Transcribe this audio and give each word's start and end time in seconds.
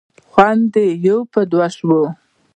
خوند 0.31 0.73
یې 0.81 0.87
یو 1.05 1.17
په 1.33 1.41
دوه 1.51 1.67
شو. 1.75 1.99